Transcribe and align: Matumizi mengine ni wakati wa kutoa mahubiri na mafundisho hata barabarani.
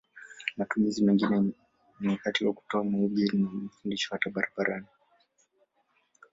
Matumizi 0.57 1.03
mengine 1.03 1.51
ni 1.99 2.07
wakati 2.09 2.45
wa 2.45 2.53
kutoa 2.53 2.83
mahubiri 2.83 3.37
na 3.37 3.49
mafundisho 3.49 4.09
hata 4.11 4.29
barabarani. 4.29 4.87